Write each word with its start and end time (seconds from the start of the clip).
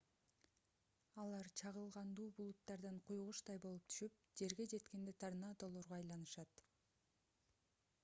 алар 1.23 1.49
чагылгандуу 1.61 2.25
булуттардан 2.39 2.99
куйгучтай 3.11 3.63
болуп 3.69 3.87
түшүп 3.93 4.19
жерге 4.43 4.69
жеткенде 4.75 5.17
торнадолорго 5.27 6.01
айланышат 6.03 6.69